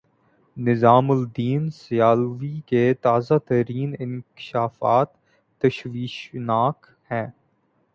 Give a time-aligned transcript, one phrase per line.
[0.57, 5.13] نظام الدین سیالوی کے تازہ ترین انکشافات
[5.61, 7.27] تشویشناک ہیں۔